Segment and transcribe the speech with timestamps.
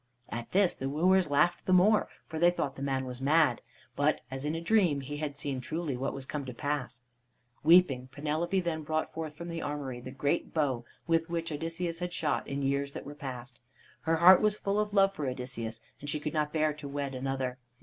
[0.29, 3.61] At this the wooers laughed the more, for they thought the man was mad.
[3.95, 7.01] But, as in a dream, he had seen truly what was to come to pass.
[7.63, 12.13] Weeping, Penelope then brought forth from the armory the great bow with which Odysseus had
[12.13, 13.59] shot in years that were past.
[14.01, 17.13] Her heart was full of love for Odysseus, and she could not bear to wed
[17.13, 17.59] another.